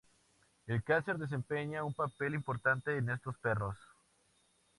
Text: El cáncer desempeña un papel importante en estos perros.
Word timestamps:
El 0.65 0.83
cáncer 0.83 1.19
desempeña 1.19 1.83
un 1.83 1.93
papel 1.93 2.33
importante 2.33 2.97
en 2.97 3.07
estos 3.11 3.37
perros. 3.37 3.77